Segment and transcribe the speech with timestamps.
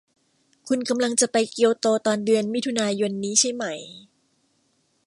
[0.67, 3.65] คุณกำลังจะไปเกียวโตตอนเดือนมิถุนายนนี้ใช่ไหม